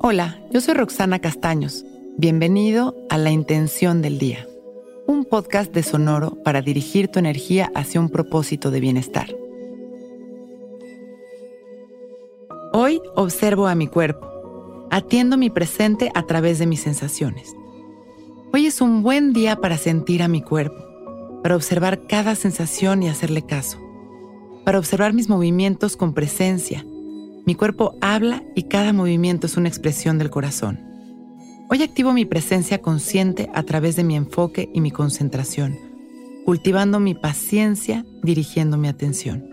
Hola, 0.00 0.38
yo 0.52 0.60
soy 0.60 0.74
Roxana 0.74 1.18
Castaños. 1.18 1.84
Bienvenido 2.16 2.94
a 3.10 3.18
La 3.18 3.32
Intención 3.32 4.00
del 4.00 4.20
Día, 4.20 4.46
un 5.08 5.24
podcast 5.24 5.74
de 5.74 5.82
Sonoro 5.82 6.40
para 6.44 6.62
dirigir 6.62 7.08
tu 7.08 7.18
energía 7.18 7.72
hacia 7.74 8.00
un 8.00 8.08
propósito 8.08 8.70
de 8.70 8.78
bienestar. 8.78 9.34
Hoy 12.72 13.00
observo 13.16 13.66
a 13.66 13.74
mi 13.74 13.88
cuerpo, 13.88 14.86
atiendo 14.92 15.36
mi 15.36 15.50
presente 15.50 16.12
a 16.14 16.22
través 16.22 16.60
de 16.60 16.66
mis 16.66 16.80
sensaciones. 16.80 17.56
Hoy 18.52 18.66
es 18.66 18.80
un 18.80 19.02
buen 19.02 19.32
día 19.32 19.56
para 19.56 19.78
sentir 19.78 20.22
a 20.22 20.28
mi 20.28 20.42
cuerpo, 20.42 20.78
para 21.42 21.56
observar 21.56 22.06
cada 22.06 22.36
sensación 22.36 23.02
y 23.02 23.08
hacerle 23.08 23.42
caso, 23.42 23.78
para 24.64 24.78
observar 24.78 25.12
mis 25.12 25.28
movimientos 25.28 25.96
con 25.96 26.14
presencia 26.14 26.84
mi 27.48 27.54
cuerpo 27.54 27.96
habla 28.02 28.42
y 28.54 28.64
cada 28.64 28.92
movimiento 28.92 29.46
es 29.46 29.56
una 29.56 29.68
expresión 29.68 30.18
del 30.18 30.28
corazón. 30.28 30.80
Hoy 31.70 31.82
activo 31.82 32.12
mi 32.12 32.26
presencia 32.26 32.82
consciente 32.82 33.48
a 33.54 33.62
través 33.62 33.96
de 33.96 34.04
mi 34.04 34.16
enfoque 34.16 34.68
y 34.74 34.82
mi 34.82 34.90
concentración, 34.90 35.74
cultivando 36.44 37.00
mi 37.00 37.14
paciencia, 37.14 38.04
dirigiendo 38.22 38.76
mi 38.76 38.86
atención. 38.86 39.48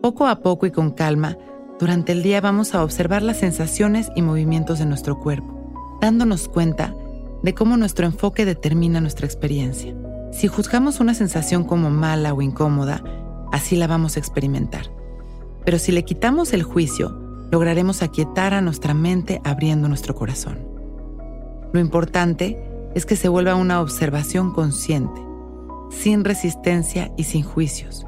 Poco 0.00 0.26
a 0.28 0.40
poco 0.40 0.64
y 0.64 0.70
con 0.70 0.92
calma, 0.92 1.36
durante 1.78 2.12
el 2.12 2.22
día 2.22 2.40
vamos 2.40 2.74
a 2.74 2.82
observar 2.82 3.20
las 3.20 3.36
sensaciones 3.36 4.10
y 4.16 4.22
movimientos 4.22 4.78
de 4.78 4.86
nuestro 4.86 5.18
cuerpo, 5.18 5.98
dándonos 6.00 6.48
cuenta 6.48 6.94
de 7.42 7.52
cómo 7.52 7.76
nuestro 7.76 8.06
enfoque 8.06 8.46
determina 8.46 9.02
nuestra 9.02 9.26
experiencia. 9.26 9.94
Si 10.32 10.48
juzgamos 10.48 11.00
una 11.00 11.12
sensación 11.12 11.64
como 11.64 11.90
mala 11.90 12.32
o 12.32 12.40
incómoda, 12.40 13.04
así 13.52 13.76
la 13.76 13.88
vamos 13.88 14.16
a 14.16 14.20
experimentar. 14.20 14.97
Pero 15.68 15.78
si 15.78 15.92
le 15.92 16.02
quitamos 16.02 16.54
el 16.54 16.62
juicio, 16.62 17.14
lograremos 17.50 18.00
aquietar 18.00 18.54
a 18.54 18.62
nuestra 18.62 18.94
mente 18.94 19.42
abriendo 19.44 19.86
nuestro 19.86 20.14
corazón. 20.14 20.60
Lo 21.74 21.78
importante 21.78 22.58
es 22.94 23.04
que 23.04 23.16
se 23.16 23.28
vuelva 23.28 23.54
una 23.54 23.82
observación 23.82 24.54
consciente, 24.54 25.20
sin 25.90 26.24
resistencia 26.24 27.12
y 27.18 27.24
sin 27.24 27.42
juicios, 27.42 28.06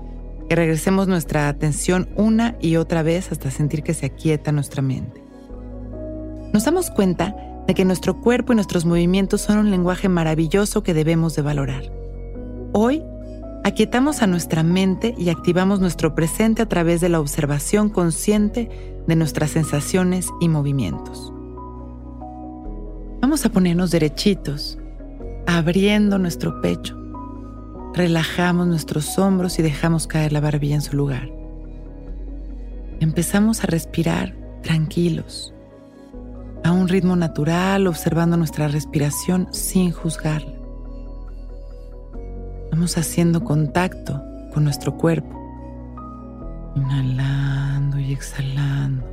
que 0.48 0.56
regresemos 0.56 1.06
nuestra 1.06 1.48
atención 1.48 2.08
una 2.16 2.56
y 2.62 2.76
otra 2.76 3.02
vez 3.02 3.30
hasta 3.30 3.50
sentir 3.50 3.82
que 3.82 3.92
se 3.92 4.06
aquieta 4.06 4.52
nuestra 4.52 4.80
mente. 4.80 5.22
Nos 6.54 6.64
damos 6.64 6.90
cuenta 6.90 7.36
de 7.66 7.74
que 7.74 7.84
nuestro 7.84 8.22
cuerpo 8.22 8.54
y 8.54 8.56
nuestros 8.56 8.86
movimientos 8.86 9.42
son 9.42 9.58
un 9.58 9.70
lenguaje 9.70 10.08
maravilloso 10.08 10.82
que 10.82 10.94
debemos 10.94 11.36
de 11.36 11.42
valorar. 11.42 11.82
Hoy 12.72 13.02
Aquietamos 13.70 14.20
a 14.20 14.26
nuestra 14.26 14.64
mente 14.64 15.14
y 15.16 15.28
activamos 15.28 15.78
nuestro 15.78 16.12
presente 16.12 16.60
a 16.60 16.68
través 16.68 17.00
de 17.00 17.08
la 17.08 17.20
observación 17.20 17.88
consciente 17.88 18.68
de 19.06 19.14
nuestras 19.14 19.52
sensaciones 19.52 20.28
y 20.40 20.48
movimientos. 20.48 21.32
Vamos 23.20 23.46
a 23.46 23.50
ponernos 23.50 23.92
derechitos, 23.92 24.76
abriendo 25.46 26.18
nuestro 26.18 26.60
pecho. 26.60 26.98
Relajamos 27.94 28.66
nuestros 28.66 29.16
hombros 29.20 29.60
y 29.60 29.62
dejamos 29.62 30.08
caer 30.08 30.32
la 30.32 30.40
barbilla 30.40 30.74
en 30.74 30.82
su 30.82 30.96
lugar. 30.96 31.30
Empezamos 32.98 33.62
a 33.62 33.68
respirar 33.68 34.34
tranquilos, 34.64 35.54
a 36.64 36.72
un 36.72 36.88
ritmo 36.88 37.14
natural, 37.14 37.86
observando 37.86 38.36
nuestra 38.36 38.66
respiración 38.66 39.46
sin 39.52 39.92
juzgarla. 39.92 40.59
Haciendo 42.80 43.44
contacto 43.44 44.22
con 44.54 44.64
nuestro 44.64 44.96
cuerpo. 44.96 45.38
Inhalando 46.74 47.98
y 47.98 48.12
exhalando. 48.12 49.06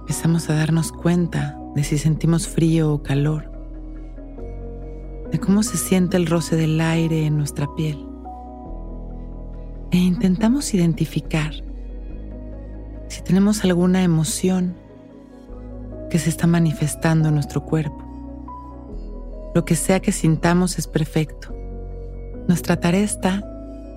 Empezamos 0.00 0.48
a 0.48 0.54
darnos 0.54 0.92
cuenta 0.92 1.58
de 1.74 1.82
si 1.82 1.98
sentimos 1.98 2.46
frío 2.46 2.94
o 2.94 3.02
calor, 3.02 3.50
de 5.32 5.40
cómo 5.40 5.64
se 5.64 5.76
siente 5.76 6.16
el 6.16 6.26
roce 6.26 6.54
del 6.54 6.80
aire 6.80 7.26
en 7.26 7.36
nuestra 7.36 7.66
piel. 7.74 8.06
E 9.90 9.98
intentamos 9.98 10.72
identificar 10.72 11.52
si 13.08 13.22
tenemos 13.22 13.64
alguna 13.64 14.04
emoción 14.04 14.76
que 16.10 16.20
se 16.20 16.30
está 16.30 16.46
manifestando 16.46 17.28
en 17.28 17.34
nuestro 17.34 17.64
cuerpo. 17.64 18.03
Lo 19.54 19.64
que 19.64 19.76
sea 19.76 20.00
que 20.00 20.12
sintamos 20.12 20.78
es 20.78 20.86
perfecto. 20.86 21.54
Nuestra 22.48 22.80
tarea 22.80 23.04
está 23.04 23.42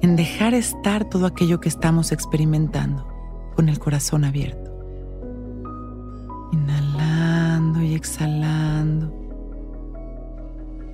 en 0.01 0.15
dejar 0.15 0.53
estar 0.53 1.09
todo 1.09 1.25
aquello 1.25 1.59
que 1.59 1.69
estamos 1.69 2.11
experimentando 2.11 3.07
con 3.55 3.67
el 3.67 3.79
corazón 3.79 4.23
abierto. 4.23 4.71
Inhalando 6.51 7.81
y 7.81 7.95
exhalando. 7.95 9.13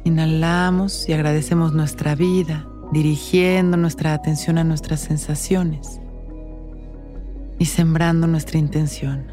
Inhalamos 0.06 1.08
y 1.10 1.14
agradecemos 1.14 1.74
nuestra 1.74 2.16
vida, 2.16 2.66
dirigiendo 2.92 3.76
nuestra 3.78 4.14
atención 4.14 4.58
a 4.58 4.64
nuestras 4.64 5.02
sensaciones 5.02 6.00
y 7.60 7.66
sembrando 7.66 8.28
nuestra 8.28 8.58
intención. 8.58 9.33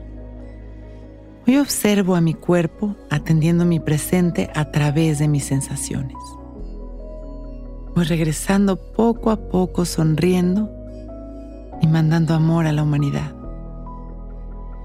Hoy 1.46 1.56
observo 1.56 2.16
a 2.16 2.20
mi 2.20 2.34
cuerpo 2.34 2.96
atendiendo 3.08 3.64
mi 3.64 3.80
presente 3.80 4.50
a 4.54 4.70
través 4.70 5.18
de 5.18 5.26
mis 5.26 5.44
sensaciones. 5.44 6.16
Voy 7.94 8.04
regresando 8.04 8.76
poco 8.76 9.30
a 9.30 9.36
poco 9.36 9.84
sonriendo 9.84 10.70
y 11.80 11.86
mandando 11.86 12.34
amor 12.34 12.66
a 12.66 12.72
la 12.72 12.82
humanidad. 12.82 13.34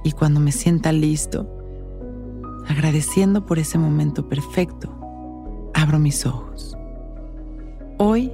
Y 0.04 0.14
cuando 0.14 0.40
me 0.40 0.52
sienta 0.52 0.92
listo, 0.92 1.48
agradeciendo 2.68 3.46
por 3.46 3.60
ese 3.60 3.78
momento 3.78 4.28
perfecto, 4.30 4.90
abro 5.74 6.00
mis 6.00 6.26
ojos. 6.26 6.78
Hoy 7.98 8.32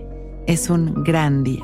es 0.48 0.70
un 0.70 1.04
gran 1.04 1.44
día. 1.44 1.64